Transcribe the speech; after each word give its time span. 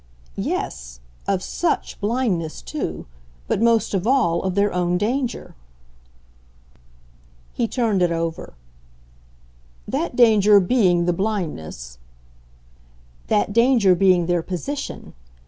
"Yes 0.35 0.99
of 1.27 1.43
SUCH 1.43 1.99
blindness 2.01 2.63
too. 2.63 3.05
But 3.47 3.61
most 3.61 3.93
of 3.93 4.07
all 4.07 4.41
of 4.41 4.55
their 4.55 4.73
own 4.73 4.97
danger." 4.97 5.53
He 7.53 7.67
turned 7.67 8.01
it 8.01 8.11
over. 8.11 8.55
"That 9.87 10.15
danger 10.15 10.59
BEING 10.59 11.05
the 11.05 11.13
blindness?" 11.13 11.99
"That 13.27 13.53
danger 13.53 13.93
being 13.93 14.25
their 14.25 14.41
position. 14.41 15.13